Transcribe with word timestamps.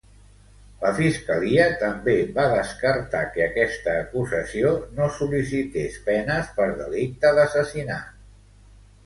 La 0.83 0.91
Fiscalia 0.99 1.67
també 1.81 2.15
va 2.37 2.45
descartar 2.53 3.21
que 3.35 3.43
aquesta 3.49 3.93
acusació 4.07 4.73
no 5.01 5.11
sol·licités 5.19 6.01
penes 6.09 6.51
per 6.59 6.69
delicte 6.83 7.35
d'assassinat. 7.39 8.19